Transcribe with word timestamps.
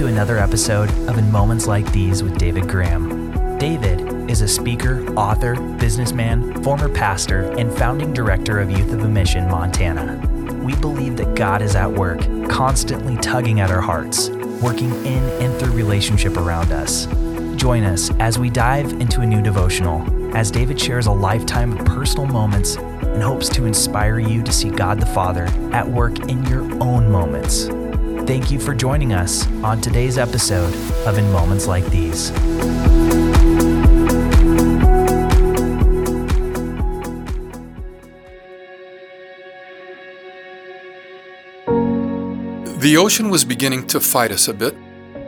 to 0.00 0.06
another 0.06 0.38
episode 0.38 0.88
of 1.10 1.18
In 1.18 1.30
Moments 1.30 1.66
Like 1.66 1.92
These 1.92 2.22
with 2.22 2.38
David 2.38 2.66
Graham. 2.66 3.58
David 3.58 4.30
is 4.30 4.40
a 4.40 4.48
speaker, 4.48 5.06
author, 5.12 5.60
businessman, 5.76 6.62
former 6.62 6.88
pastor, 6.88 7.52
and 7.58 7.70
founding 7.70 8.14
director 8.14 8.60
of 8.60 8.70
Youth 8.70 8.92
With 8.92 9.04
A 9.04 9.08
Mission, 9.08 9.46
Montana. 9.50 10.16
We 10.64 10.74
believe 10.76 11.18
that 11.18 11.34
God 11.34 11.60
is 11.60 11.76
at 11.76 11.92
work, 11.92 12.20
constantly 12.48 13.18
tugging 13.18 13.60
at 13.60 13.70
our 13.70 13.82
hearts, 13.82 14.30
working 14.62 14.90
in 15.04 15.22
and 15.42 15.54
through 15.60 15.72
relationship 15.72 16.38
around 16.38 16.72
us. 16.72 17.04
Join 17.56 17.84
us 17.84 18.10
as 18.20 18.38
we 18.38 18.48
dive 18.48 18.90
into 19.02 19.20
a 19.20 19.26
new 19.26 19.42
devotional, 19.42 20.34
as 20.34 20.50
David 20.50 20.80
shares 20.80 21.08
a 21.08 21.12
lifetime 21.12 21.76
of 21.76 21.84
personal 21.84 22.24
moments 22.24 22.76
and 22.76 23.22
hopes 23.22 23.50
to 23.50 23.66
inspire 23.66 24.18
you 24.18 24.42
to 24.44 24.50
see 24.50 24.70
God 24.70 24.98
the 24.98 25.04
Father 25.04 25.44
at 25.74 25.86
work 25.86 26.20
in 26.20 26.42
your 26.46 26.62
own 26.82 27.10
moments. 27.10 27.68
Thank 28.30 28.52
you 28.52 28.60
for 28.60 28.76
joining 28.76 29.12
us 29.12 29.44
on 29.64 29.80
today's 29.80 30.16
episode 30.16 30.72
of 31.04 31.18
In 31.18 31.32
Moments 31.32 31.66
Like 31.66 31.84
These. 31.86 32.30
The 42.80 42.96
ocean 42.96 43.30
was 43.30 43.44
beginning 43.44 43.88
to 43.88 43.98
fight 43.98 44.30
us 44.30 44.46
a 44.46 44.54
bit 44.54 44.76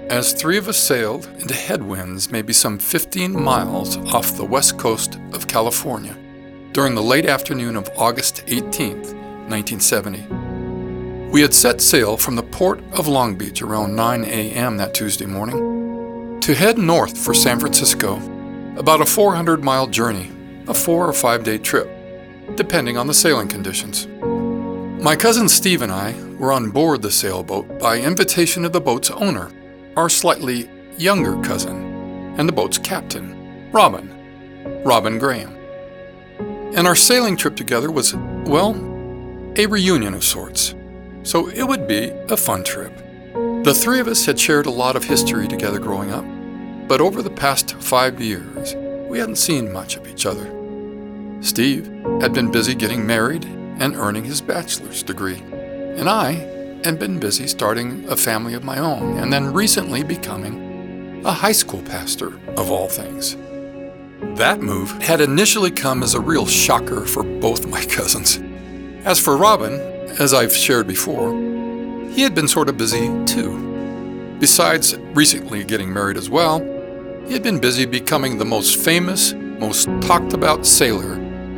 as 0.09 0.33
three 0.33 0.57
of 0.57 0.69
us 0.69 0.79
sailed 0.79 1.27
into 1.41 1.55
headwinds 1.55 2.31
maybe 2.31 2.53
some 2.53 2.79
15 2.79 3.33
miles 3.33 3.97
off 4.15 4.37
the 4.37 4.45
west 4.45 4.79
coast 4.79 5.19
of 5.33 5.49
California 5.49 6.17
during 6.71 6.95
the 6.95 7.03
late 7.03 7.27
afternoon 7.27 7.75
of 7.75 7.91
August 7.97 8.45
18, 8.47 9.03
1970. 9.49 10.42
We 11.33 11.41
had 11.41 11.55
set 11.55 11.81
sail 11.81 12.19
from 12.19 12.37
the 12.37 12.43
port 12.43 12.83
of 12.93 13.09
Long 13.09 13.37
Beach 13.37 13.63
around 13.63 13.97
9 13.97 14.25
a.m. 14.27 14.77
that 14.77 14.93
Tuesday 14.93 15.25
morning 15.25 16.39
to 16.43 16.55
head 16.55 16.77
north 16.77 17.17
for 17.17 17.33
San 17.33 17.59
Francisco, 17.59 18.17
about 18.77 19.01
a 19.01 19.07
400 19.07 19.65
mile 19.65 19.87
journey, 19.87 20.31
a 20.69 20.75
four 20.75 21.09
or 21.09 21.13
five 21.15 21.43
day 21.43 21.57
trip, 21.57 21.89
depending 22.55 22.99
on 22.99 23.07
the 23.07 23.15
sailing 23.15 23.49
conditions. 23.49 24.07
My 25.03 25.17
cousin 25.17 25.49
Steve 25.49 25.81
and 25.81 25.91
I 25.91 26.15
were 26.39 26.53
on 26.53 26.71
board 26.71 27.01
the 27.01 27.11
sailboat 27.11 27.79
by 27.79 27.99
invitation 27.99 28.67
of 28.67 28.75
the 28.75 28.83
boat's 28.83 29.11
owner, 29.11 29.51
our 29.97 30.11
slightly 30.11 30.69
younger 30.99 31.41
cousin, 31.41 32.35
and 32.37 32.47
the 32.47 32.53
boat's 32.53 32.77
captain, 32.77 33.71
Robin, 33.73 34.83
Robin 34.85 35.19
Graham. 35.19 35.57
And 36.77 36.87
our 36.87 36.95
sailing 36.95 37.39
trip 37.39 37.57
together 37.57 37.91
was, 37.91 38.15
well, 38.45 38.75
a 39.57 39.65
reunion 39.65 40.13
of 40.13 40.25
sorts. 40.25 40.75
So 41.23 41.49
it 41.49 41.63
would 41.63 41.87
be 41.87 42.11
a 42.29 42.37
fun 42.37 42.65
trip. 42.65 42.93
The 43.65 43.75
three 43.75 44.01
of 44.01 44.09
us 44.09 44.27
had 44.27 44.39
shared 44.39 44.67
a 44.67 44.71
lot 44.71 44.97
of 44.97 45.05
history 45.05 45.47
together 45.47 45.79
growing 45.79 46.11
up, 46.11 46.25
but 46.89 47.01
over 47.01 47.23
the 47.23 47.31
past 47.31 47.75
five 47.77 48.21
years, 48.21 48.75
we 49.09 49.19
hadn't 49.19 49.37
seen 49.37 49.73
much 49.73 49.97
of 49.97 50.07
each 50.09 50.27
other. 50.27 50.51
Steve 51.41 51.87
had 52.21 52.33
been 52.33 52.51
busy 52.51 52.75
getting 52.75 53.07
married 53.07 53.45
and 53.45 53.95
earning 53.97 54.25
his 54.25 54.41
bachelor's 54.41 55.03
degree. 55.03 55.43
And 55.97 56.09
I 56.09 56.33
had 56.85 56.99
been 56.99 57.21
busy 57.21 57.47
starting 57.47 58.09
a 58.09 58.17
family 58.17 58.55
of 58.55 58.65
my 58.65 58.79
own 58.79 59.19
and 59.19 59.33
then 59.33 59.53
recently 59.53 60.03
becoming 60.03 61.23
a 61.25 61.33
high 61.33 61.53
school 61.53 61.83
pastor, 61.83 62.39
of 62.57 62.71
all 62.71 62.89
things. 62.89 63.37
That 64.39 64.61
move 64.61 64.91
had 65.03 65.21
initially 65.21 65.71
come 65.71 66.03
as 66.03 66.15
a 66.15 66.21
real 66.21 66.47
shocker 66.47 67.05
for 67.05 67.23
both 67.23 67.67
my 67.71 67.85
cousins. 67.85 68.41
As 69.05 69.21
for 69.21 69.37
Robin, 69.37 69.92
as 70.19 70.35
I've 70.35 70.55
shared 70.55 70.87
before, 70.87 71.33
he 72.11 72.23
had 72.23 72.35
been 72.35 72.49
sort 72.49 72.69
of 72.69 72.77
busy 72.77 73.09
too. 73.25 74.37
Besides 74.39 74.97
recently 75.15 75.65
getting 75.65 75.93
married 75.93 76.17
as 76.17 76.29
well, 76.29 76.61
he 77.27 77.33
had 77.33 77.43
been 77.43 77.61
busy 77.61 77.87
becoming 77.87 78.37
the 78.37 78.45
most 78.45 78.77
famous, 78.77 79.33
most 79.33 79.89
talked 80.03 80.33
about 80.33 80.67
sailor 80.67 81.15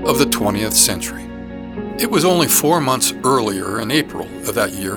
of 0.07 0.19
the 0.19 0.27
20th 0.27 0.75
century. 0.75 1.25
It 1.99 2.11
was 2.11 2.25
only 2.25 2.47
four 2.47 2.81
months 2.81 3.13
earlier, 3.25 3.81
in 3.81 3.91
April 3.91 4.27
of 4.49 4.55
that 4.55 4.73
year, 4.73 4.97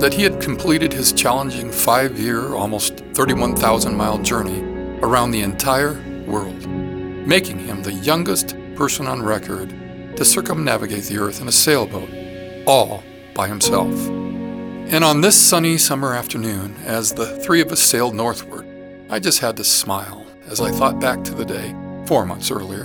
that 0.00 0.12
he 0.12 0.22
had 0.22 0.40
completed 0.40 0.92
his 0.92 1.12
challenging 1.12 1.70
five 1.70 2.18
year, 2.18 2.54
almost 2.54 3.04
31,000 3.14 3.94
mile 3.94 4.18
journey 4.18 4.60
around 5.02 5.30
the 5.30 5.42
entire 5.42 5.94
world, 6.26 6.66
making 6.66 7.58
him 7.58 7.82
the 7.82 7.92
youngest 7.92 8.56
person 8.74 9.06
on 9.06 9.22
record 9.22 9.70
to 10.16 10.24
circumnavigate 10.24 11.04
the 11.04 11.18
earth 11.18 11.40
in 11.40 11.48
a 11.48 11.52
sailboat, 11.52 12.10
all 12.68 13.02
by 13.34 13.48
himself. 13.48 13.92
And 14.90 15.02
on 15.02 15.22
this 15.22 15.36
sunny 15.36 15.78
summer 15.78 16.14
afternoon, 16.14 16.76
as 16.84 17.12
the 17.12 17.38
three 17.38 17.60
of 17.62 17.72
us 17.72 17.80
sailed 17.80 18.14
northward, 18.14 18.66
I 19.10 19.18
just 19.18 19.40
had 19.40 19.56
to 19.56 19.64
smile 19.64 20.26
as 20.46 20.60
I 20.60 20.70
thought 20.70 21.00
back 21.00 21.24
to 21.24 21.34
the 21.34 21.44
day, 21.44 21.74
four 22.06 22.26
months 22.26 22.50
earlier, 22.50 22.84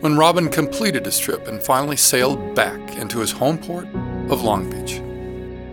when 0.00 0.16
Robin 0.16 0.48
completed 0.48 1.04
his 1.06 1.18
trip 1.18 1.48
and 1.48 1.62
finally 1.62 1.96
sailed 1.96 2.54
back 2.54 2.96
into 2.96 3.18
his 3.18 3.32
home 3.32 3.58
port 3.58 3.86
of 4.30 4.42
Long 4.42 4.70
Beach. 4.70 5.00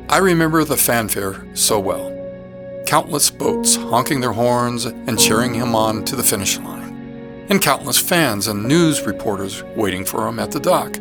I 0.09 0.17
remember 0.17 0.63
the 0.63 0.78
fanfare 0.78 1.46
so 1.56 1.79
well. 1.79 2.12
Countless 2.85 3.29
boats 3.31 3.75
honking 3.75 4.22
their 4.22 4.31
horns 4.31 4.85
and 4.85 5.19
cheering 5.19 5.53
him 5.53 5.75
on 5.75 6.06
to 6.06 6.16
the 6.16 6.23
finish 6.23 6.57
line, 6.59 7.46
and 7.50 7.62
countless 7.62 8.00
fans 8.00 8.47
and 8.47 8.66
news 8.66 9.02
reporters 9.02 9.63
waiting 9.75 10.06
for 10.06 10.28
him 10.28 10.40
at 10.40 10.52
the 10.52 10.59
dock. 10.59 10.94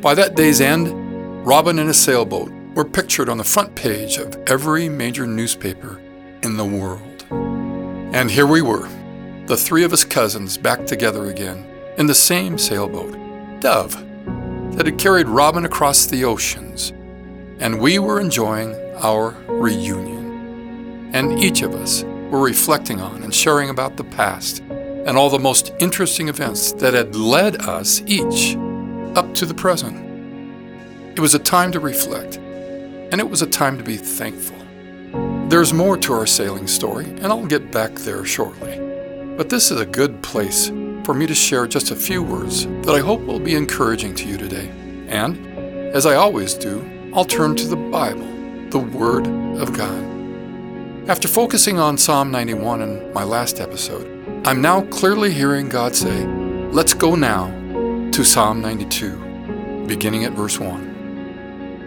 By 0.00 0.14
that 0.14 0.36
day's 0.36 0.60
end, 0.60 1.07
Robin 1.48 1.78
and 1.78 1.88
his 1.88 1.98
sailboat 1.98 2.52
were 2.74 2.84
pictured 2.84 3.30
on 3.30 3.38
the 3.38 3.42
front 3.42 3.74
page 3.74 4.18
of 4.18 4.36
every 4.48 4.86
major 4.86 5.26
newspaper 5.26 5.98
in 6.42 6.58
the 6.58 6.64
world. 6.66 7.24
And 8.14 8.30
here 8.30 8.46
we 8.46 8.60
were, 8.60 8.86
the 9.46 9.56
three 9.56 9.82
of 9.82 9.94
us 9.94 10.04
cousins 10.04 10.58
back 10.58 10.84
together 10.84 11.30
again 11.30 11.66
in 11.96 12.06
the 12.06 12.14
same 12.14 12.58
sailboat, 12.58 13.14
Dove, 13.62 13.94
that 14.76 14.84
had 14.84 14.98
carried 14.98 15.26
Robin 15.26 15.64
across 15.64 16.04
the 16.04 16.22
oceans, 16.22 16.90
and 17.60 17.80
we 17.80 17.98
were 17.98 18.20
enjoying 18.20 18.74
our 18.96 19.30
reunion. 19.48 21.10
And 21.14 21.42
each 21.42 21.62
of 21.62 21.74
us 21.74 22.02
were 22.30 22.42
reflecting 22.42 23.00
on 23.00 23.22
and 23.22 23.34
sharing 23.34 23.70
about 23.70 23.96
the 23.96 24.04
past 24.04 24.58
and 24.68 25.16
all 25.16 25.30
the 25.30 25.38
most 25.38 25.72
interesting 25.78 26.28
events 26.28 26.72
that 26.72 26.92
had 26.92 27.16
led 27.16 27.62
us 27.62 28.02
each 28.04 28.54
up 29.16 29.32
to 29.36 29.46
the 29.46 29.54
present. 29.54 30.07
It 31.18 31.20
was 31.20 31.34
a 31.34 31.40
time 31.40 31.72
to 31.72 31.80
reflect, 31.80 32.36
and 32.36 33.14
it 33.14 33.28
was 33.28 33.42
a 33.42 33.46
time 33.48 33.76
to 33.76 33.82
be 33.82 33.96
thankful. 33.96 34.56
There's 35.48 35.72
more 35.72 35.96
to 35.96 36.12
our 36.12 36.28
sailing 36.28 36.68
story, 36.68 37.06
and 37.06 37.26
I'll 37.26 37.44
get 37.44 37.72
back 37.72 37.92
there 37.96 38.24
shortly. 38.24 38.78
But 39.36 39.48
this 39.48 39.72
is 39.72 39.80
a 39.80 39.84
good 39.84 40.22
place 40.22 40.68
for 41.02 41.14
me 41.14 41.26
to 41.26 41.34
share 41.34 41.66
just 41.66 41.90
a 41.90 41.96
few 41.96 42.22
words 42.22 42.66
that 42.66 42.94
I 42.94 43.00
hope 43.00 43.20
will 43.22 43.40
be 43.40 43.56
encouraging 43.56 44.14
to 44.14 44.28
you 44.28 44.36
today. 44.36 44.68
And, 45.08 45.44
as 45.92 46.06
I 46.06 46.14
always 46.14 46.54
do, 46.54 46.88
I'll 47.12 47.24
turn 47.24 47.56
to 47.56 47.66
the 47.66 47.74
Bible, 47.74 48.28
the 48.70 48.78
Word 48.78 49.26
of 49.60 49.72
God. 49.72 51.10
After 51.10 51.26
focusing 51.26 51.80
on 51.80 51.98
Psalm 51.98 52.30
91 52.30 52.80
in 52.80 53.12
my 53.12 53.24
last 53.24 53.58
episode, 53.58 54.06
I'm 54.46 54.62
now 54.62 54.82
clearly 54.82 55.32
hearing 55.34 55.68
God 55.68 55.96
say, 55.96 56.24
Let's 56.70 56.94
go 56.94 57.16
now 57.16 57.48
to 58.12 58.22
Psalm 58.22 58.60
92, 58.60 59.84
beginning 59.88 60.22
at 60.22 60.30
verse 60.34 60.60
1. 60.60 60.87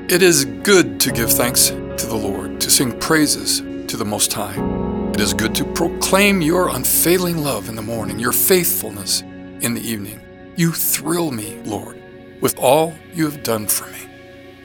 It 0.09 0.21
is 0.21 0.45
good 0.45 0.99
to 1.01 1.11
give 1.11 1.31
thanks 1.31 1.69
to 1.69 2.05
the 2.07 2.15
Lord, 2.15 2.59
to 2.61 2.69
sing 2.69 2.99
praises 2.99 3.59
to 3.87 3.97
the 3.97 4.05
Most 4.05 4.33
High 4.33 4.81
it 5.13 5.19
is 5.19 5.33
good 5.33 5.53
to 5.55 5.65
proclaim 5.65 6.41
your 6.41 6.69
unfailing 6.69 7.43
love 7.43 7.67
in 7.67 7.75
the 7.75 7.81
morning, 7.81 8.17
your 8.17 8.31
faithfulness 8.31 9.21
in 9.21 9.73
the 9.73 9.81
evening. 9.81 10.19
You 10.55 10.71
thrill 10.71 11.31
me, 11.31 11.61
Lord, 11.63 12.01
with 12.41 12.57
all 12.57 12.95
you 13.13 13.25
have 13.25 13.43
done 13.43 13.67
for 13.67 13.85
me. 13.91 13.99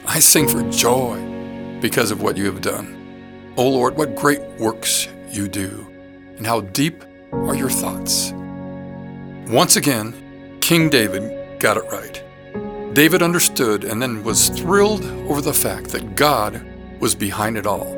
I 0.05 0.19
sing 0.19 0.47
for 0.47 0.63
joy 0.71 1.79
because 1.81 2.11
of 2.11 2.23
what 2.23 2.37
you 2.37 2.45
have 2.45 2.61
done. 2.61 3.53
O 3.57 3.65
oh 3.65 3.69
Lord, 3.69 3.97
what 3.97 4.15
great 4.15 4.41
works 4.57 5.09
you 5.29 5.49
do, 5.49 5.85
and 6.37 6.47
how 6.47 6.61
deep 6.61 7.03
are 7.33 7.53
your 7.53 7.69
thoughts. 7.69 8.31
Once 9.47 9.75
again, 9.75 10.57
King 10.61 10.89
David 10.89 11.59
got 11.59 11.77
it 11.77 11.83
right. 11.91 12.23
David 12.97 13.21
understood 13.21 13.83
and 13.83 14.01
then 14.01 14.23
was 14.23 14.49
thrilled 14.49 15.05
over 15.29 15.39
the 15.39 15.53
fact 15.53 15.89
that 15.89 16.15
God 16.15 16.65
was 16.99 17.13
behind 17.13 17.55
it 17.55 17.67
all, 17.67 17.93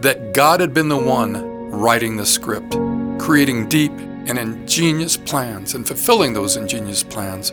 that 0.00 0.34
God 0.34 0.60
had 0.60 0.74
been 0.74 0.90
the 0.90 0.98
one 0.98 1.70
writing 1.70 2.18
the 2.18 2.26
script, 2.26 2.76
creating 3.18 3.70
deep 3.70 3.90
and 4.26 4.38
ingenious 4.38 5.16
plans 5.16 5.74
and 5.74 5.88
fulfilling 5.88 6.34
those 6.34 6.58
ingenious 6.58 7.02
plans 7.02 7.52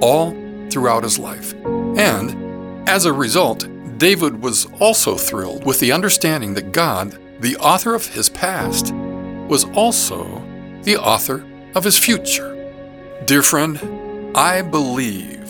all 0.00 0.32
throughout 0.68 1.04
his 1.04 1.16
life. 1.16 1.54
And 1.96 2.88
as 2.88 3.04
a 3.04 3.12
result, 3.12 3.68
David 3.96 4.42
was 4.42 4.66
also 4.80 5.16
thrilled 5.16 5.64
with 5.64 5.78
the 5.78 5.92
understanding 5.92 6.54
that 6.54 6.72
God, 6.72 7.16
the 7.38 7.56
author 7.58 7.94
of 7.94 8.06
his 8.06 8.28
past, 8.28 8.92
was 9.46 9.64
also 9.76 10.42
the 10.82 10.96
author 10.96 11.46
of 11.76 11.84
his 11.84 12.00
future. 12.00 12.74
Dear 13.26 13.44
friend, 13.44 13.78
I 14.36 14.62
believe 14.62 15.41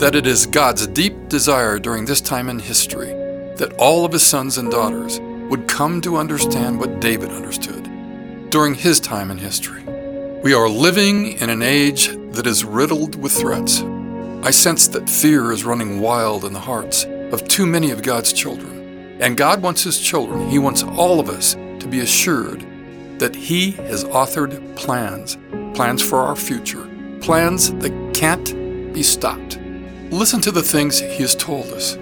that 0.00 0.14
it 0.14 0.26
is 0.26 0.46
God's 0.46 0.86
deep 0.86 1.28
desire 1.28 1.78
during 1.78 2.06
this 2.06 2.22
time 2.22 2.48
in 2.48 2.58
history 2.58 3.08
that 3.56 3.74
all 3.76 4.06
of 4.06 4.12
his 4.14 4.26
sons 4.26 4.56
and 4.56 4.70
daughters 4.70 5.20
would 5.50 5.68
come 5.68 6.00
to 6.00 6.16
understand 6.16 6.80
what 6.80 7.00
David 7.00 7.28
understood 7.28 7.84
during 8.48 8.74
his 8.74 8.98
time 8.98 9.30
in 9.30 9.36
history. 9.36 9.84
We 10.42 10.54
are 10.54 10.70
living 10.70 11.32
in 11.32 11.50
an 11.50 11.60
age 11.60 12.08
that 12.32 12.46
is 12.46 12.64
riddled 12.64 13.14
with 13.20 13.32
threats. 13.32 13.82
I 14.42 14.52
sense 14.52 14.88
that 14.88 15.10
fear 15.10 15.52
is 15.52 15.66
running 15.66 16.00
wild 16.00 16.46
in 16.46 16.54
the 16.54 16.60
hearts 16.60 17.04
of 17.30 17.46
too 17.46 17.66
many 17.66 17.90
of 17.90 18.02
God's 18.02 18.32
children. 18.32 19.18
And 19.20 19.36
God 19.36 19.60
wants 19.60 19.82
His 19.82 20.00
children, 20.00 20.48
He 20.48 20.58
wants 20.58 20.82
all 20.82 21.20
of 21.20 21.28
us 21.28 21.52
to 21.52 21.86
be 21.86 22.00
assured 22.00 22.64
that 23.18 23.36
He 23.36 23.72
has 23.72 24.04
authored 24.04 24.76
plans, 24.76 25.36
plans 25.76 26.00
for 26.00 26.20
our 26.20 26.36
future, 26.36 26.88
plans 27.20 27.70
that 27.74 28.14
can't 28.14 28.94
be 28.94 29.02
stopped. 29.02 29.59
Listen 30.10 30.40
to 30.40 30.50
the 30.50 30.60
things 30.60 30.98
He 30.98 31.22
has 31.22 31.36
told 31.36 31.66
us. 31.66 31.96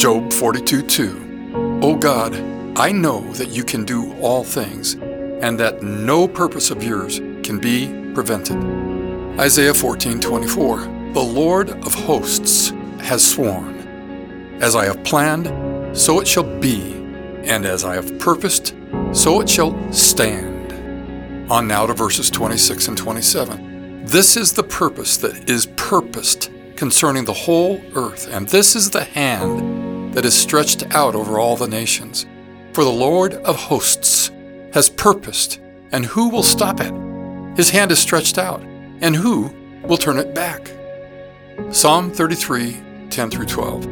Job 0.00 0.32
42 0.32 0.82
2. 0.82 1.80
O 1.82 1.96
God, 1.96 2.36
I 2.78 2.92
know 2.92 3.20
that 3.32 3.48
you 3.48 3.64
can 3.64 3.84
do 3.84 4.14
all 4.20 4.44
things, 4.44 4.94
and 4.94 5.58
that 5.58 5.82
no 5.82 6.28
purpose 6.28 6.70
of 6.70 6.84
yours 6.84 7.18
can 7.42 7.58
be 7.58 7.88
prevented. 8.14 8.56
Isaiah 9.40 9.74
14 9.74 10.20
24. 10.20 10.82
The 11.14 11.20
Lord 11.20 11.70
of 11.70 11.92
hosts 11.92 12.70
has 13.00 13.28
sworn, 13.28 13.74
As 14.62 14.76
I 14.76 14.84
have 14.84 15.02
planned, 15.02 15.98
so 15.98 16.20
it 16.20 16.28
shall 16.28 16.60
be, 16.60 16.94
and 17.42 17.66
as 17.66 17.84
I 17.84 17.94
have 17.94 18.20
purposed, 18.20 18.76
so 19.10 19.40
it 19.40 19.50
shall 19.50 19.92
stand. 19.92 20.70
On 21.50 21.66
now 21.66 21.86
to 21.86 21.92
verses 21.92 22.30
26 22.30 22.86
and 22.86 22.96
27. 22.96 24.04
This 24.04 24.36
is 24.36 24.52
the 24.52 24.62
purpose 24.62 25.16
that 25.16 25.50
is 25.50 25.66
purposed 25.74 26.52
concerning 26.76 27.24
the 27.24 27.32
whole 27.32 27.80
earth, 27.94 28.28
and 28.30 28.48
this 28.48 28.76
is 28.76 28.90
the 28.90 29.04
hand 29.04 30.14
that 30.14 30.24
is 30.24 30.34
stretched 30.34 30.94
out 30.94 31.14
over 31.14 31.38
all 31.38 31.56
the 31.56 31.68
nations. 31.68 32.26
For 32.72 32.84
the 32.84 32.90
Lord 32.90 33.34
of 33.34 33.56
hosts 33.56 34.30
has 34.72 34.88
purposed, 34.88 35.60
and 35.92 36.04
who 36.04 36.28
will 36.28 36.42
stop 36.42 36.80
it? 36.80 36.92
His 37.56 37.70
hand 37.70 37.90
is 37.92 37.98
stretched 37.98 38.38
out, 38.38 38.62
and 39.00 39.14
who 39.14 39.52
will 39.82 39.96
turn 39.96 40.18
it 40.18 40.34
back? 40.34 40.70
Psalm 41.70 42.10
33 42.10 42.82
10 43.10 43.30
through 43.30 43.46
12. 43.46 43.82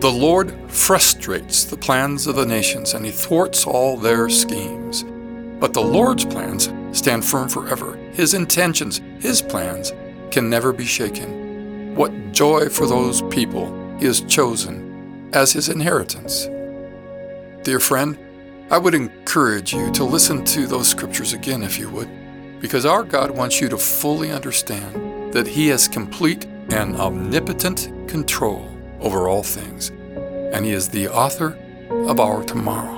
The 0.00 0.10
Lord 0.10 0.52
frustrates 0.68 1.64
the 1.64 1.76
plans 1.76 2.26
of 2.26 2.36
the 2.36 2.44
nations, 2.44 2.94
and 2.94 3.04
he 3.04 3.12
thwarts 3.12 3.66
all 3.66 3.96
their 3.96 4.28
schemes. 4.28 5.04
But 5.58 5.72
the 5.72 5.82
Lord's 5.82 6.24
plans 6.24 6.70
stand 6.92 7.24
firm 7.24 7.48
forever. 7.48 7.96
His 8.12 8.34
intentions, 8.34 9.00
his 9.20 9.40
plans, 9.40 9.92
can 10.30 10.50
never 10.50 10.72
be 10.72 10.84
shaken. 10.84 11.45
What 11.96 12.32
joy 12.32 12.68
for 12.68 12.86
those 12.86 13.22
people 13.22 13.66
he 13.98 14.04
has 14.06 14.20
chosen 14.20 15.30
as 15.32 15.52
his 15.52 15.68
inheritance. 15.68 16.44
Dear 17.64 17.80
friend, 17.80 18.18
I 18.70 18.78
would 18.78 18.94
encourage 18.94 19.72
you 19.72 19.90
to 19.92 20.04
listen 20.04 20.44
to 20.44 20.66
those 20.66 20.88
scriptures 20.88 21.32
again 21.32 21.62
if 21.62 21.78
you 21.78 21.88
would, 21.90 22.08
because 22.60 22.84
our 22.84 23.02
God 23.02 23.30
wants 23.30 23.60
you 23.60 23.68
to 23.68 23.78
fully 23.78 24.30
understand 24.30 25.32
that 25.32 25.46
He 25.46 25.68
has 25.68 25.88
complete 25.88 26.46
and 26.70 26.96
omnipotent 26.96 28.08
control 28.08 28.68
over 29.00 29.28
all 29.28 29.42
things, 29.42 29.90
and 30.52 30.64
He 30.64 30.72
is 30.72 30.88
the 30.88 31.08
author 31.08 31.56
of 31.90 32.20
our 32.20 32.42
tomorrow. 32.42 32.96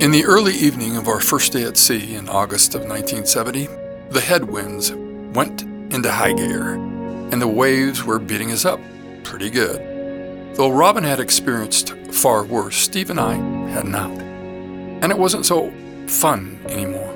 In 0.00 0.10
the 0.10 0.24
early 0.24 0.54
evening 0.54 0.96
of 0.96 1.08
our 1.08 1.20
first 1.20 1.52
day 1.52 1.64
at 1.64 1.76
sea 1.76 2.14
in 2.14 2.28
August 2.28 2.74
of 2.74 2.82
1970, 2.82 3.66
the 4.10 4.20
headwinds 4.20 4.92
went 5.34 5.62
into 5.92 6.10
high 6.10 6.34
gear, 6.34 6.74
and 7.32 7.40
the 7.42 7.48
waves 7.48 8.04
were 8.04 8.18
beating 8.18 8.52
us 8.52 8.64
up 8.64 8.80
pretty 9.22 9.50
good. 9.50 10.56
Though 10.56 10.70
Robin 10.70 11.04
had 11.04 11.20
experienced 11.20 11.94
far 12.10 12.44
worse, 12.44 12.76
Steve 12.76 13.10
and 13.10 13.20
I 13.20 13.34
had 13.70 13.86
not. 13.86 14.10
And 14.10 15.12
it 15.12 15.18
wasn't 15.18 15.46
so 15.46 15.72
fun 16.06 16.58
anymore, 16.68 17.14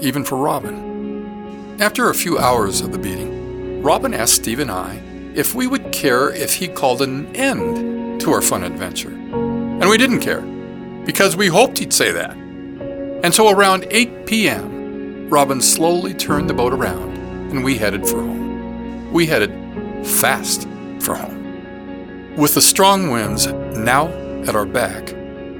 even 0.00 0.24
for 0.24 0.36
Robin. 0.36 1.76
After 1.80 2.08
a 2.08 2.14
few 2.14 2.38
hours 2.38 2.80
of 2.80 2.92
the 2.92 2.98
beating, 2.98 3.82
Robin 3.82 4.14
asked 4.14 4.34
Steve 4.34 4.58
and 4.60 4.70
I 4.70 5.00
if 5.34 5.54
we 5.54 5.66
would 5.66 5.92
care 5.92 6.30
if 6.30 6.54
he 6.54 6.68
called 6.68 7.02
an 7.02 7.34
end 7.36 8.20
to 8.20 8.32
our 8.32 8.42
fun 8.42 8.64
adventure. 8.64 9.10
And 9.10 9.88
we 9.88 9.98
didn't 9.98 10.20
care, 10.20 10.42
because 11.04 11.36
we 11.36 11.48
hoped 11.48 11.78
he'd 11.78 11.92
say 11.92 12.12
that. 12.12 12.32
And 12.32 13.34
so 13.34 13.50
around 13.50 13.86
8 13.90 14.26
p.m., 14.26 15.28
Robin 15.28 15.60
slowly 15.60 16.14
turned 16.14 16.50
the 16.50 16.54
boat 16.54 16.72
around, 16.72 17.16
and 17.50 17.64
we 17.64 17.78
headed 17.78 18.06
for 18.06 18.16
home. 18.16 18.41
We 19.12 19.26
headed 19.26 19.52
fast 20.06 20.62
for 21.00 21.14
home. 21.14 22.34
With 22.36 22.54
the 22.54 22.62
strong 22.62 23.10
winds 23.10 23.46
now 23.46 24.08
at 24.46 24.56
our 24.56 24.64
back, 24.64 25.12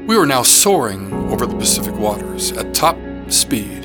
we 0.09 0.17
were 0.17 0.27
now 0.27 0.43
soaring 0.43 1.13
over 1.31 1.45
the 1.45 1.57
Pacific 1.57 1.95
waters 1.95 2.53
at 2.53 2.73
top 2.73 2.97
speed, 3.29 3.85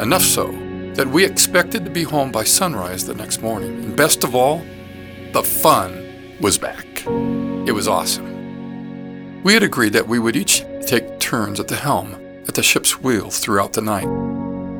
enough 0.00 0.22
so 0.22 0.52
that 0.94 1.08
we 1.08 1.24
expected 1.24 1.84
to 1.84 1.90
be 1.90 2.04
home 2.04 2.30
by 2.30 2.44
sunrise 2.44 3.04
the 3.04 3.14
next 3.14 3.42
morning. 3.42 3.82
And 3.82 3.96
best 3.96 4.22
of 4.22 4.36
all, 4.36 4.64
the 5.32 5.42
fun 5.42 6.36
was 6.40 6.56
back. 6.56 6.86
It 7.66 7.74
was 7.74 7.88
awesome. 7.88 9.42
We 9.42 9.54
had 9.54 9.62
agreed 9.64 9.92
that 9.94 10.06
we 10.06 10.18
would 10.18 10.36
each 10.36 10.64
take 10.86 11.18
turns 11.18 11.58
at 11.58 11.68
the 11.68 11.76
helm 11.76 12.14
at 12.46 12.54
the 12.54 12.62
ship's 12.62 13.00
wheel 13.00 13.30
throughout 13.30 13.72
the 13.72 13.82
night. 13.82 14.08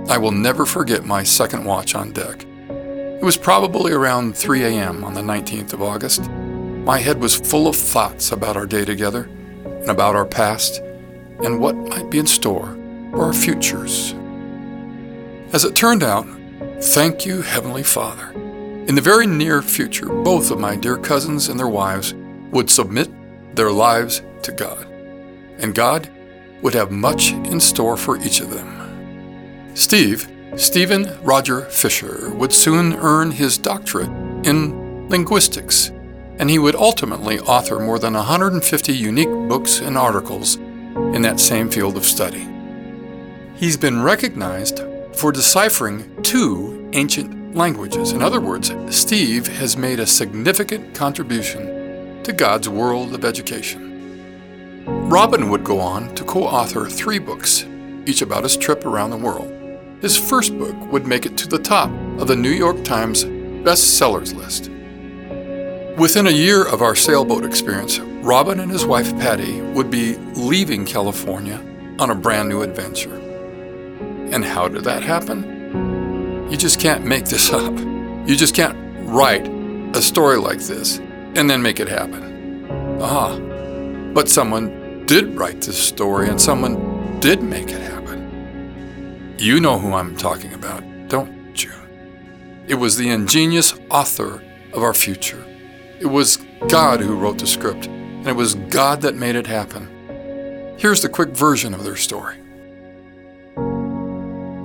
I 0.09 0.19
will 0.19 0.33
never 0.33 0.65
forget 0.67 1.05
my 1.05 1.25
second 1.25 1.65
watch 1.65 1.94
on 1.94 2.12
deck. 2.12 2.47
It 3.21 3.25
was 3.25 3.37
probably 3.37 3.93
around 3.93 4.35
3 4.35 4.65
a.m. 4.65 5.05
on 5.05 5.13
the 5.13 5.21
19th 5.21 5.75
of 5.75 5.83
August. 5.83 6.31
My 6.31 6.99
head 7.01 7.21
was 7.21 7.37
full 7.37 7.69
of 7.69 7.77
thoughts 7.77 8.33
about 8.33 8.57
our 8.57 8.65
day 8.65 8.87
together 8.87 9.25
and 9.25 9.91
about 9.91 10.17
our 10.17 10.25
past 10.25 10.81
and 11.45 11.61
what 11.61 11.77
might 11.77 12.09
be 12.11 12.19
in 12.19 12.27
store 12.27 12.79
for 13.11 13.25
our 13.25 13.35
futures. 13.35 14.15
As 15.53 15.67
it 15.67 15.77
turned 15.77 16.03
out, 16.03 16.27
thank 16.81 17.27
you, 17.27 17.43
Heavenly 17.43 17.83
Father. 17.83 18.31
In 18.89 18.95
the 18.95 19.03
very 19.03 19.27
near 19.27 19.61
future, 19.61 20.07
both 20.07 20.51
of 20.51 20.59
my 20.59 20.75
dear 20.75 20.97
cousins 20.97 21.49
and 21.49 21.61
their 21.61 21.69
wives 21.69 22.15
would 22.53 22.71
submit 22.71 23.11
their 23.55 23.71
lives 23.71 24.23
to 24.45 24.53
God, 24.53 24.87
and 25.59 25.75
God 25.75 26.09
would 26.63 26.73
have 26.73 26.91
much 26.91 27.33
in 27.33 27.61
store 27.61 27.99
for 27.99 28.17
each 28.17 28.41
of 28.41 28.49
them. 28.49 29.75
Steve, 29.75 30.27
Steven 30.56 31.17
Roger 31.23 31.62
Fischer, 31.67 32.35
would 32.35 32.52
soon 32.52 32.94
earn 32.94 33.31
his 33.31 33.56
doctorate 33.56 34.11
in 34.44 35.08
linguistics 35.08 35.91
and 36.41 36.49
he 36.49 36.58
would 36.58 36.75
ultimately 36.75 37.38
author 37.41 37.79
more 37.79 37.99
than 37.99 38.14
150 38.14 38.93
unique 38.93 39.29
books 39.29 39.79
and 39.79 39.99
articles 39.99 40.56
in 40.56 41.20
that 41.20 41.38
same 41.38 41.69
field 41.69 41.99
of 41.99 42.04
study. 42.07 42.49
He's 43.57 43.76
been 43.76 44.02
recognized 44.02 44.80
for 45.12 45.33
deciphering 45.33 46.23
two 46.23 46.88
ancient 46.95 47.54
languages. 47.54 48.12
In 48.12 48.23
other 48.23 48.40
words, 48.40 48.73
Steve 48.88 49.49
has 49.49 49.76
made 49.76 50.00
a 50.00 50.07
significant 50.07 50.95
contribution 50.95 52.23
to 52.23 52.33
God's 52.33 52.71
world 52.71 53.14
of 53.14 53.25
education. 53.25 53.88
Robin 55.11 55.50
would 55.50 55.62
go 55.62 55.78
on 55.78 56.14
to 56.14 56.25
co 56.25 56.45
author 56.45 56.87
three 56.87 57.19
books, 57.19 57.66
each 58.07 58.23
about 58.23 58.45
his 58.45 58.57
trip 58.57 58.87
around 58.87 59.11
the 59.11 59.16
world. 59.19 59.60
His 60.00 60.16
first 60.16 60.57
book 60.59 60.75
would 60.90 61.07
make 61.07 61.26
it 61.26 61.37
to 61.37 61.47
the 61.47 61.59
top 61.59 61.90
of 62.19 62.26
the 62.26 62.37
New 62.37 62.50
York 62.50 62.85
Times 62.85 63.25
bestsellers 63.25 64.35
list. 64.35 64.71
Within 65.99 66.26
a 66.26 66.30
year 66.30 66.66
of 66.66 66.80
our 66.80 66.95
sailboat 66.95 67.45
experience, 67.45 67.99
Robin 67.99 68.61
and 68.61 68.73
his 68.73 68.87
wife 68.87 69.14
Patty 69.19 69.61
would 69.61 69.90
be 69.90 70.16
leaving 70.35 70.87
California 70.87 71.62
on 71.99 72.11
a 72.11 72.14
brand 72.14 72.49
new 72.49 72.62
adventure. 72.62 73.14
And 74.33 74.42
how 74.42 74.69
did 74.69 74.85
that 74.85 75.02
happen? 75.02 76.49
You 76.50 76.57
just 76.57 76.80
can't 76.80 77.04
make 77.04 77.26
this 77.26 77.52
up. 77.52 77.78
You 78.26 78.37
just 78.37 78.54
can't 78.54 78.78
write 79.07 79.47
a 79.95 80.00
story 80.00 80.38
like 80.38 80.61
this 80.61 80.97
and 81.35 81.50
then 81.50 81.61
make 81.61 81.78
it 81.78 81.88
happen. 81.88 82.66
Ah, 83.02 83.38
but 84.14 84.30
someone 84.30 85.04
did 85.04 85.37
write 85.37 85.61
this 85.61 85.78
story 85.78 86.30
and 86.30 86.40
someone 86.40 87.21
did 87.21 87.42
make 87.42 87.71
it 87.71 87.80
happen. 87.83 88.00
You 89.40 89.59
know 89.59 89.78
who 89.78 89.94
I'm 89.94 90.18
talking 90.18 90.52
about, 90.52 90.85
don't 91.09 91.64
you? 91.64 91.73
It 92.68 92.75
was 92.75 92.99
the 92.99 93.09
ingenious 93.09 93.73
author 93.88 94.42
of 94.75 94.82
our 94.82 94.92
future. 94.92 95.42
It 95.99 96.04
was 96.04 96.37
God 96.68 97.00
who 97.00 97.16
wrote 97.16 97.38
the 97.38 97.47
script, 97.47 97.87
and 97.87 98.26
it 98.26 98.37
was 98.37 98.56
God 98.56 99.00
that 99.00 99.14
made 99.14 99.37
it 99.37 99.47
happen. 99.47 100.76
Here's 100.76 101.00
the 101.00 101.09
quick 101.09 101.30
version 101.30 101.73
of 101.73 101.85
their 101.85 101.97
story. 101.97 102.37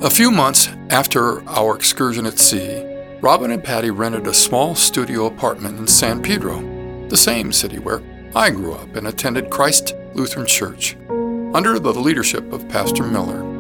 A 0.04 0.10
few 0.10 0.30
months 0.30 0.68
after 0.90 1.42
our 1.48 1.78
excursion 1.78 2.26
at 2.26 2.38
sea, 2.38 2.84
Robin 3.22 3.52
and 3.52 3.64
Patty 3.64 3.92
rented 3.92 4.28
a 4.28 4.34
small 4.34 4.76
studio 4.76 5.28
apartment 5.28 5.80
in 5.80 5.88
San 5.88 6.22
Pedro, 6.22 6.60
the 7.08 7.16
same 7.16 7.54
city 7.54 7.80
where 7.80 8.02
I 8.36 8.50
grew 8.50 8.74
up 8.74 8.94
and 8.98 9.08
attended 9.08 9.50
Christ 9.50 9.94
Lutheran 10.16 10.46
Church, 10.46 10.98
under 11.54 11.80
the 11.80 11.94
leadership 11.94 12.52
of 12.52 12.68
Pastor 12.68 13.04
Miller. 13.04 13.55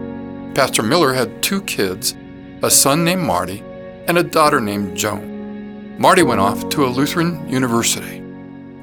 Pastor 0.56 0.84
Miller 0.84 1.12
had 1.12 1.44
two 1.44 1.62
kids, 1.64 2.16
a 2.64 2.72
son 2.72 3.04
named 3.04 3.22
Marty 3.22 3.62
and 4.08 4.18
a 4.18 4.24
daughter 4.24 4.62
named 4.62 4.96
Joan. 4.96 6.00
Marty 6.00 6.24
went 6.24 6.40
off 6.40 6.70
to 6.70 6.86
a 6.86 6.88
Lutheran 6.88 7.48
university. 7.50 8.24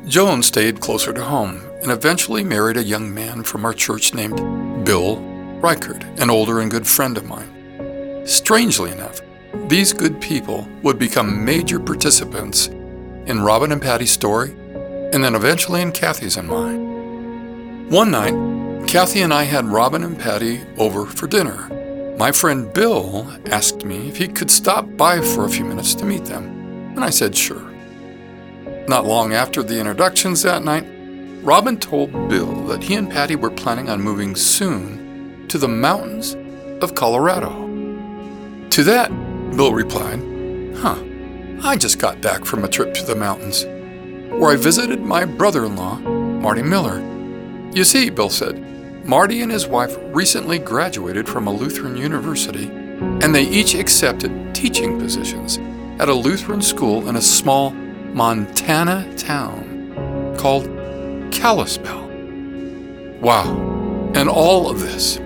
Joan 0.07 0.43
stayed 0.43 0.83
closer 0.83 1.15
to 1.15 1.25
home, 1.25 1.63
and 1.83 1.91
eventually 1.91 2.45
married 2.45 2.77
a 2.77 2.85
young 2.85 3.13
man 3.15 3.43
from 3.43 3.65
our 3.65 3.73
church 3.73 4.13
named 4.13 4.37
Bill 4.85 5.17
Reichard, 5.63 6.05
an 6.21 6.29
older 6.29 6.61
and 6.61 6.71
good 6.71 6.87
friend 6.87 7.17
of 7.17 7.25
mine. 7.25 8.27
Strangely 8.27 8.91
enough, 8.91 9.23
these 9.69 9.95
good 9.95 10.21
people 10.21 10.69
would 10.83 10.99
become 10.99 11.43
major 11.43 11.81
participants 11.81 12.67
in 12.67 13.41
Robin 13.41 13.73
and 13.73 13.81
Patty's 13.81 14.11
story, 14.11 14.51
and 14.51 15.25
then 15.25 15.35
eventually 15.35 15.81
in 15.81 15.93
Kathy's 15.93 16.37
and 16.37 16.49
mine. 16.49 17.89
One 17.89 18.11
night, 18.11 18.52
Kathy 18.87 19.23
and 19.23 19.33
I 19.33 19.45
had 19.45 19.67
Robin 19.67 20.05
and 20.05 20.19
Patty 20.19 20.61
over 20.77 21.07
for 21.07 21.27
dinner. 21.27 21.69
My 22.19 22.31
friend 22.31 22.73
Bill 22.73 23.27
asked 23.47 23.85
me 23.85 24.09
if 24.09 24.17
he 24.17 24.29
could 24.29 24.51
stop 24.51 24.97
by 24.97 25.21
for 25.21 25.45
a 25.45 25.49
few 25.49 25.65
minutes 25.65 25.95
to 25.95 26.05
meet 26.05 26.27
them, 26.27 26.45
and 26.95 27.03
I 27.03 27.11
said 27.11 27.35
sure. 27.35 27.73
Not 28.89 29.07
long 29.07 29.33
after 29.33 29.63
the 29.63 29.79
introductions 29.79 30.43
that 30.43 30.63
night, 30.63 30.87
Robin 31.43 31.79
told 31.79 32.13
Bill 32.29 32.67
that 32.67 32.83
he 32.83 32.95
and 32.95 33.11
Patty 33.11 33.35
were 33.35 33.51
planning 33.51 33.89
on 33.89 34.01
moving 34.01 34.37
soon 34.37 35.47
to 35.49 35.59
the 35.59 35.69
mountains 35.69 36.37
of 36.83 36.95
Colorado. 36.95 37.51
To 38.71 38.85
that, 38.85 39.11
Bill 39.57 39.73
replied, 39.73 40.21
Huh, 40.77 41.03
I 41.63 41.77
just 41.77 41.99
got 41.99 42.21
back 42.21 42.45
from 42.45 42.65
a 42.65 42.69
trip 42.69 42.93
to 42.95 43.05
the 43.05 43.17
mountains, 43.17 43.65
where 44.39 44.51
I 44.53 44.57
visited 44.57 45.01
my 45.01 45.25
brother 45.25 45.65
in 45.65 45.77
law, 45.77 45.97
Marty 45.97 46.63
Miller. 46.63 47.01
You 47.73 47.85
see, 47.85 48.11
Bill 48.11 48.29
said, 48.29 48.72
Marty 49.05 49.41
and 49.43 49.51
his 49.51 49.67
wife 49.67 49.97
recently 50.15 50.61
graduated 50.61 51.29
from 51.29 51.49
a 51.49 51.53
Lutheran 51.53 51.97
university, 51.97 52.67
and 52.67 53.35
they 53.35 53.43
each 53.43 53.75
accepted 53.75 54.55
teaching 54.55 54.99
positions 54.99 55.59
at 56.01 56.09
a 56.09 56.15
Lutheran 56.15 56.63
school 56.63 57.09
in 57.09 57.17
a 57.17 57.21
small 57.21 57.71
Montana 57.71 59.13
town 59.17 60.37
called 60.39 60.67
Kalispell. 61.33 62.09
Wow, 63.21 64.13
and 64.15 64.29
all 64.29 64.71
of 64.71 64.81
this 64.81 65.17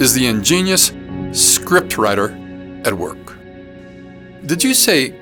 is 0.00 0.14
the 0.14 0.26
ingenious 0.26 0.90
scriptwriter 1.30 2.86
at 2.86 2.94
work. 2.94 3.36
Did 4.46 4.64
you 4.64 4.72
say 4.72 5.14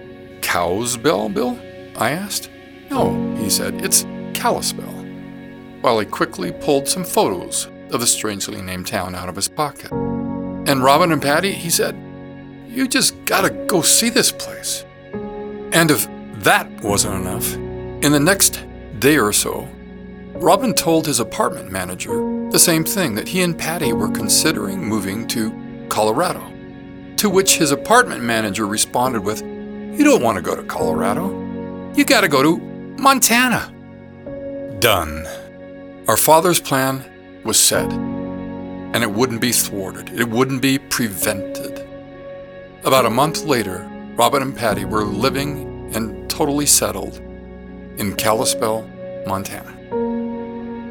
Cowsbell, 0.42 1.34
Bill? 1.34 1.58
I 1.96 2.12
asked. 2.12 2.50
No, 2.88 3.34
he 3.36 3.50
said, 3.50 3.84
it's 3.84 4.04
Kalispell, 4.32 5.04
while 5.80 5.98
he 5.98 6.06
quickly 6.06 6.52
pulled 6.52 6.86
some 6.86 7.04
photos 7.04 7.68
of 7.92 8.00
the 8.00 8.06
strangely 8.06 8.62
named 8.62 8.86
town 8.86 9.14
out 9.14 9.28
of 9.28 9.36
his 9.36 9.48
pocket. 9.48 9.92
And 9.92 10.82
Robin 10.82 11.12
and 11.12 11.22
Patty, 11.22 11.52
he 11.52 11.70
said, 11.70 11.96
you 12.76 12.86
just 12.86 13.24
gotta 13.24 13.50
go 13.66 13.80
see 13.80 14.10
this 14.10 14.30
place. 14.30 14.84
And 15.72 15.90
if 15.90 16.06
that 16.40 16.70
wasn't 16.82 17.14
enough, 17.26 17.54
in 17.54 18.12
the 18.12 18.20
next 18.20 18.64
day 18.98 19.18
or 19.18 19.32
so, 19.32 19.66
Robin 20.34 20.74
told 20.74 21.06
his 21.06 21.18
apartment 21.18 21.72
manager 21.72 22.12
the 22.50 22.58
same 22.58 22.84
thing 22.84 23.14
that 23.14 23.28
he 23.28 23.40
and 23.40 23.56
Patty 23.56 23.94
were 23.94 24.10
considering 24.10 24.84
moving 24.84 25.26
to 25.28 25.86
Colorado. 25.88 26.52
To 27.16 27.30
which 27.30 27.56
his 27.56 27.72
apartment 27.72 28.22
manager 28.22 28.66
responded 28.66 29.20
with, 29.20 29.40
You 29.40 30.04
don't 30.04 30.22
want 30.22 30.36
to 30.36 30.42
go 30.42 30.54
to 30.54 30.62
Colorado. 30.64 31.30
You 31.94 32.04
got 32.04 32.20
to 32.20 32.28
go 32.28 32.42
to 32.42 32.58
Montana. 32.98 33.72
Done. 34.80 35.26
Our 36.08 36.18
father's 36.18 36.60
plan 36.60 37.02
was 37.46 37.58
said, 37.58 37.90
and 37.92 39.02
it 39.02 39.10
wouldn't 39.10 39.40
be 39.40 39.52
thwarted, 39.52 40.10
it 40.10 40.28
wouldn't 40.28 40.60
be 40.60 40.78
prevented. 40.78 41.86
About 42.84 43.06
a 43.06 43.10
month 43.10 43.44
later, 43.44 43.88
Robin 44.16 44.42
and 44.42 44.56
Patty 44.56 44.84
were 44.84 45.04
living 45.04 45.94
and 45.94 46.28
totally 46.28 46.66
settled 46.66 47.18
in 47.98 48.14
Kalispell, 48.16 48.82
Montana. 49.26 49.72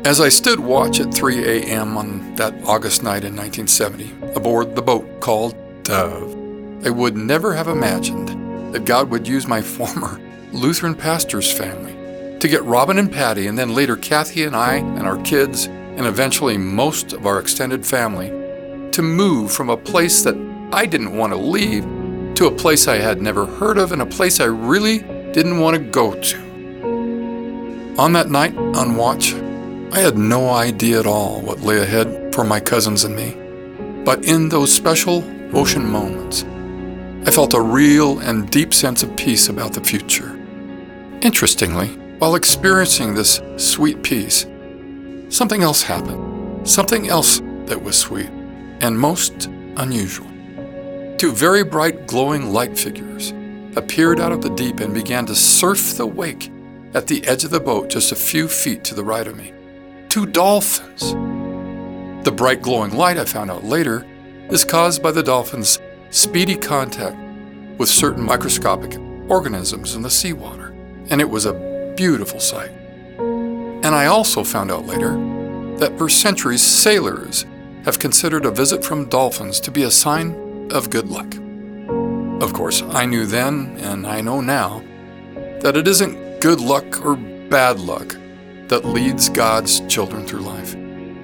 As 0.05 0.21
I 0.21 0.29
stood 0.29 0.59
watch 0.59 0.99
at 0.99 1.13
3 1.13 1.43
a.m. 1.43 1.97
on 1.97 2.35
that 2.35 2.53
August 2.63 3.01
night 3.01 3.23
in 3.23 3.35
1970, 3.35 4.13
aboard 4.35 4.75
the 4.75 4.81
boat 4.81 5.19
called 5.19 5.55
Dove, 5.83 6.85
I 6.85 6.91
would 6.91 7.17
never 7.17 7.53
have 7.53 7.67
imagined 7.67 8.73
that 8.73 8.85
God 8.85 9.09
would 9.09 9.27
use 9.27 9.47
my 9.47 9.61
former 9.75 10.19
Lutheran 10.51 10.95
pastor's 10.95 11.51
family 11.51 11.93
to 12.39 12.47
get 12.47 12.63
Robin 12.63 12.99
and 12.99 13.11
Patty, 13.11 13.47
and 13.47 13.57
then 13.57 13.73
later 13.73 13.95
Kathy 13.95 14.43
and 14.43 14.55
I 14.55 14.75
and 14.75 15.07
our 15.07 15.17
kids, 15.23 15.67
and 15.97 16.05
eventually 16.05 16.57
most 16.57 17.13
of 17.13 17.25
our 17.25 17.39
extended 17.39 17.85
family, 17.85 18.29
to 18.91 19.01
move 19.01 19.51
from 19.51 19.69
a 19.69 19.77
place 19.77 20.23
that 20.23 20.35
I 20.71 20.85
didn't 20.85 21.17
want 21.17 21.33
to 21.33 21.37
leave 21.37 21.83
to 22.35 22.47
a 22.47 22.51
place 22.51 22.87
I 22.87 22.97
had 22.97 23.21
never 23.21 23.45
heard 23.45 23.77
of 23.77 23.91
and 23.91 24.01
a 24.01 24.05
place 24.05 24.39
I 24.39 24.45
really 24.45 24.99
didn't 25.31 25.59
want 25.59 25.75
to 25.77 25.81
go 25.81 26.13
to. 26.13 26.37
On 27.97 28.11
that 28.13 28.29
night 28.29 28.55
on 28.57 28.95
watch, 28.95 29.33
I 29.93 29.99
had 29.99 30.17
no 30.17 30.49
idea 30.49 30.99
at 30.99 31.07
all 31.07 31.41
what 31.41 31.61
lay 31.61 31.81
ahead 31.81 32.33
for 32.33 32.43
my 32.43 32.59
cousins 32.59 33.05
and 33.05 33.15
me. 33.15 33.37
But 34.03 34.25
in 34.25 34.49
those 34.49 34.73
special 34.73 35.23
ocean 35.55 35.85
moments, 35.85 36.43
I 37.25 37.31
felt 37.31 37.53
a 37.53 37.61
real 37.61 38.19
and 38.19 38.49
deep 38.49 38.73
sense 38.73 39.01
of 39.01 39.15
peace 39.15 39.47
about 39.47 39.73
the 39.73 39.83
future. 39.83 40.37
Interestingly, 41.21 41.87
while 42.19 42.35
experiencing 42.35 43.13
this 43.13 43.41
sweet 43.57 44.03
peace, 44.03 44.45
something 45.29 45.61
else 45.61 45.83
happened. 45.83 46.67
Something 46.67 47.09
else 47.09 47.41
that 47.65 47.81
was 47.81 47.97
sweet 47.97 48.29
and 48.81 48.97
most 48.97 49.47
unusual. 49.77 50.27
Two 51.17 51.31
very 51.31 51.63
bright, 51.63 52.07
glowing 52.07 52.51
light 52.51 52.77
figures 52.77 53.33
appeared 53.75 54.19
out 54.19 54.31
of 54.31 54.41
the 54.41 54.49
deep 54.49 54.79
and 54.79 54.93
began 54.93 55.25
to 55.25 55.35
surf 55.35 55.95
the 55.95 56.07
wake 56.07 56.51
at 56.93 57.07
the 57.07 57.25
edge 57.27 57.43
of 57.43 57.51
the 57.51 57.59
boat 57.59 57.89
just 57.89 58.11
a 58.11 58.15
few 58.15 58.47
feet 58.47 58.83
to 58.85 58.95
the 58.95 59.03
right 59.03 59.27
of 59.27 59.35
me 59.35 59.51
two 60.15 60.25
dolphins. 60.25 61.11
The 62.23 62.31
bright 62.31 62.61
glowing 62.61 62.93
light, 62.93 63.17
I 63.17 63.25
found 63.25 63.51
out 63.51 63.65
later, 63.65 64.05
is 64.49 64.63
caused 64.63 65.03
by 65.03 65.11
the 65.11 65.21
dolphins' 65.21 65.77
speedy 66.09 66.55
contact 66.55 67.17
with 67.77 67.89
certain 67.89 68.23
microscopic 68.23 68.97
organisms 69.27 69.93
in 69.93 70.03
the 70.03 70.09
seawater, 70.09 70.73
and 71.09 71.19
it 71.19 71.29
was 71.29 71.45
a 71.45 71.93
beautiful 71.97 72.39
sight. 72.39 72.71
And 73.85 73.93
I 73.93 74.07
also 74.07 74.43
found 74.43 74.71
out 74.71 74.87
later 74.87 75.11
that 75.77 75.95
for 75.95 76.09
centuries 76.09 76.63
sailors 76.63 77.45
have 77.83 77.99
considered 77.99 78.43
a 78.43 78.49
visit 78.49 78.83
from 78.83 79.07
dolphins 79.09 79.59
to 79.59 79.69
be 79.69 79.83
a 79.83 79.91
sign 79.91 80.71
of 80.71 80.89
good 80.89 81.07
luck. 81.07 81.31
Of 82.41 82.51
course, 82.51 82.81
I 82.81 83.05
knew 83.05 83.27
then, 83.27 83.77
and 83.81 84.07
I 84.07 84.21
know 84.21 84.41
now, 84.41 84.83
that 85.59 85.77
it 85.77 85.87
isn't 85.87 86.41
good 86.41 86.59
luck 86.59 87.05
or 87.05 87.15
bad 87.15 87.79
luck 87.79 88.15
that 88.69 88.85
leads 88.85 89.29
God's 89.29 89.81
children 89.81 90.25
through 90.25 90.39
life. 90.39 90.73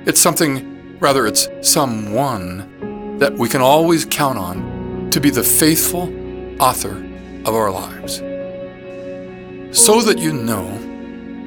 It's 0.06 0.20
something, 0.20 1.00
rather, 1.00 1.25
it's 1.25 1.50
someone 1.63 3.18
that 3.18 3.34
we 3.34 3.50
can 3.50 3.62
always 3.62 4.06
count 4.06 4.38
on 4.38 5.10
to 5.10 5.20
be 5.20 5.32
the 5.32 5.44
faithful 5.44 6.13
author 6.62 7.03
of 7.44 7.56
our 7.56 7.72
lives. 7.72 8.18
So 9.75 10.00
that 10.01 10.20
you 10.20 10.32
know, 10.32 10.77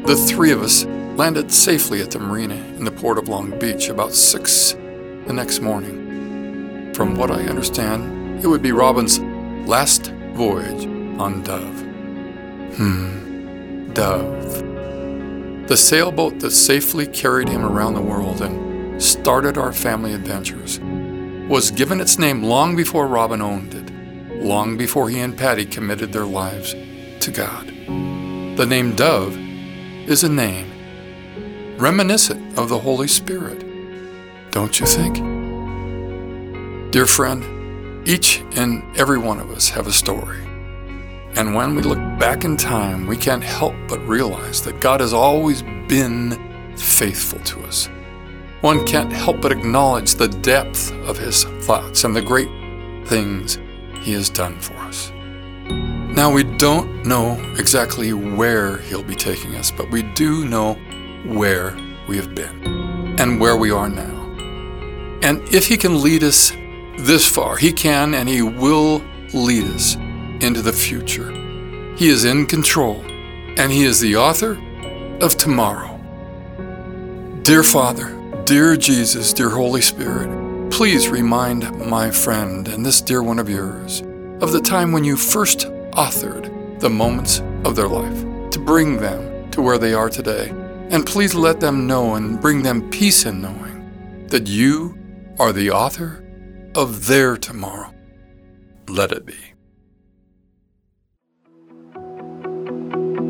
the 0.07 0.17
three 0.17 0.51
of 0.51 0.61
us 0.61 0.85
landed 1.17 1.51
safely 1.53 2.01
at 2.01 2.11
the 2.11 2.19
marina 2.19 2.55
in 2.55 2.85
the 2.85 2.91
port 2.91 3.19
of 3.19 3.29
Long 3.29 3.59
Beach 3.59 3.89
about 3.89 4.13
6 4.13 4.73
the 4.73 5.33
next 5.33 5.61
morning. 5.61 6.93
From 6.95 7.17
what 7.17 7.31
I 7.31 7.45
understand, 7.45 8.45
it 8.45 8.47
would 8.47 8.63
be 8.63 8.73
Robin's 8.73 9.21
last 9.69 10.13
voyage 10.33 10.87
on 11.19 11.43
Dove. 11.43 11.81
Hmm, 12.77 13.93
Dove 13.93 14.75
the 15.67 15.77
sailboat 15.79 16.41
that 16.41 16.51
safely 16.51 17.07
carried 17.07 17.49
him 17.49 17.65
around 17.65 17.95
the 17.95 18.03
world 18.03 18.43
and 18.43 19.03
started 19.03 19.57
our 19.57 19.73
family 19.73 20.13
adventures, 20.13 20.79
was 21.49 21.71
given 21.71 22.03
its 22.03 22.19
name 22.19 22.43
long 22.43 22.77
before 22.77 23.07
Robin 23.07 23.41
owned 23.41 23.73
it, 23.73 23.91
long 24.43 24.77
before 24.77 25.09
he 25.09 25.21
and 25.21 25.39
Patty 25.39 25.65
committed 25.65 26.13
their 26.13 26.27
lives 26.27 26.75
to 27.21 27.31
God. 27.31 27.67
The 28.59 28.67
name 28.67 28.95
Dove 28.95 29.39
is 30.07 30.23
a 30.23 30.29
name 30.29 30.71
reminiscent 31.79 32.57
of 32.57 32.69
the 32.69 32.79
Holy 32.79 33.09
Spirit, 33.09 33.65
don't 34.53 34.79
you 34.79 34.87
think? 34.87 35.17
Dear 36.93 37.07
friend, 37.07 38.07
each 38.09 38.43
and 38.57 38.85
every 38.97 39.19
one 39.19 39.41
of 39.41 39.51
us 39.51 39.69
have 39.71 39.87
a 39.87 39.93
story. 39.93 40.43
And 41.37 41.55
when 41.55 41.75
we 41.75 41.83
look 41.83 41.99
back 42.19 42.45
in 42.45 42.57
time, 42.57 43.09
we 43.09 43.17
can't 43.17 43.43
help 43.43 43.75
but 43.89 43.99
realize 44.07 44.63
that 44.63 44.81
God 44.81 45.01
has 45.01 45.13
always 45.13 45.63
been 45.89 46.77
faithful 46.77 47.41
to 47.41 47.61
us. 47.65 47.89
One 48.61 48.87
can't 48.87 49.13
help 49.13 49.41
but 49.41 49.51
acknowledge 49.51 50.15
the 50.15 50.29
depth 50.29 50.93
of 51.09 51.19
His 51.19 51.45
thoughts 51.63 52.05
and 52.05 52.15
the 52.15 52.23
great 52.23 52.49
things 53.09 53.59
He 54.01 54.13
has 54.13 54.31
done 54.31 54.61
for 54.61 54.75
us. 54.75 55.11
Now, 56.15 56.33
we 56.33 56.45
don't 56.45 57.05
know 57.05 57.33
exactly 57.59 58.13
where 58.13 58.79
He'll 58.79 59.03
be 59.03 59.17
taking 59.17 59.57
us, 59.57 59.73
but 59.73 59.91
we 59.91 60.03
do 60.15 60.45
know 60.45 60.79
where 61.25 61.77
we 62.09 62.17
have 62.17 62.35
been 62.35 63.19
and 63.19 63.41
where 63.41 63.57
we 63.57 63.71
are 63.71 63.89
now. 63.89 64.15
And 65.23 65.41
if 65.55 65.67
He 65.67 65.77
can 65.77 66.03
lead 66.03 66.23
us 66.23 66.53
this 66.99 67.29
far, 67.29 67.57
He 67.57 67.73
can 67.73 68.15
and 68.15 68.29
He 68.29 68.43
will 68.43 69.03
lead 69.33 69.65
us 69.65 69.97
into 70.41 70.63
the 70.63 70.73
future. 70.73 71.31
He 71.97 72.09
is 72.09 72.25
in 72.25 72.47
control, 72.47 73.03
and 73.57 73.73
He 73.73 73.85
is 73.85 74.01
the 74.01 74.17
author 74.17 74.59
of 75.21 75.37
tomorrow. 75.37 75.99
Dear 77.43 77.63
Father, 77.63 78.15
dear 78.45 78.77
Jesus, 78.77 79.33
dear 79.33 79.51
Holy 79.51 79.81
Spirit, 79.81 80.71
please 80.71 81.09
remind 81.09 81.71
my 81.87 82.11
friend 82.11 82.69
and 82.69 82.85
this 82.85 83.01
dear 83.01 83.23
one 83.23 83.39
of 83.39 83.49
yours 83.49 84.03
of 84.41 84.53
the 84.53 84.61
time 84.61 84.93
when 84.93 85.05
you 85.05 85.17
first 85.17 85.69
authored 85.93 86.81
the 86.81 86.91
moments 86.91 87.41
of 87.65 87.77
their 87.77 87.89
life 87.89 88.51
to 88.51 88.59
bring 88.59 88.97
them 88.97 89.51
to 89.51 89.63
where 89.63 89.79
they 89.79 89.95
are 89.95 90.11
today. 90.11 90.53
And 90.95 91.05
please 91.05 91.35
let 91.35 91.59
them 91.59 91.89
know 91.89 92.15
and 92.15 92.41
bring 92.41 92.63
them 92.63 92.89
peace 92.89 93.27
in 93.27 93.43
knowing 93.43 94.27
that 94.29 94.47
you 94.47 94.97
are 95.41 95.53
the 95.53 95.73
author 95.73 96.25
of 96.77 97.09
their 97.09 97.37
tomorrow. 97.37 97.93
Let 98.89 99.11
it 99.11 99.27
be. 99.27 99.35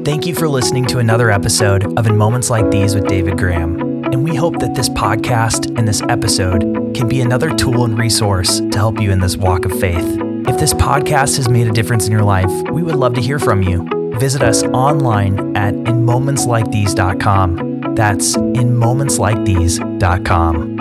Thank 0.04 0.26
you 0.26 0.35
for 0.35 0.47
listening 0.47 0.85
to 0.88 0.99
another 0.99 1.30
episode 1.30 1.99
of 1.99 2.06
In 2.06 2.18
Moments 2.18 2.50
Like 2.50 2.71
These 2.71 2.94
with 2.94 3.06
David 3.06 3.38
Graham. 3.38 3.80
And 4.12 4.23
we 4.25 4.37
hope 4.37 4.59
that 4.59 4.75
this 4.75 4.90
podcast 4.90 5.78
and 5.78 5.88
this 5.88 6.02
episode 6.02 6.61
can 6.94 7.09
be 7.09 7.23
another 7.23 7.49
tool 7.54 7.87
and 7.87 7.99
resource 7.99 8.59
to 8.59 8.76
help 8.76 9.00
you 9.00 9.11
in 9.11 9.21
this 9.21 9.38
walk 9.38 9.64
of 9.64 9.73
faith. 9.80 10.18
If 10.47 10.59
this 10.59 10.75
podcast 10.75 11.37
has 11.37 11.49
made 11.49 11.66
a 11.66 11.73
difference 11.73 12.04
in 12.04 12.12
your 12.12 12.25
life, 12.25 12.52
we 12.73 12.83
would 12.83 12.97
love 12.97 13.14
to 13.14 13.23
hear 13.23 13.38
from 13.38 13.62
you. 13.62 13.88
Visit 14.18 14.42
us 14.42 14.62
online 14.64 15.56
at 15.56 15.75
inmomentslikethese.com. 15.75 17.94
That's 17.94 18.37
inmomentslikethese.com. 18.37 20.74